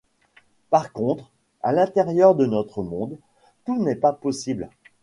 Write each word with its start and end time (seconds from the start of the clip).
Par 0.71 0.93
contre, 0.93 1.29
à 1.61 1.71
l'intérieur 1.73 2.33
de 2.33 2.47
notre 2.47 2.81
monde, 2.81 3.19
tout 3.67 3.77
n'est 3.77 3.93
pas 3.95 4.13
possible. 4.13 4.67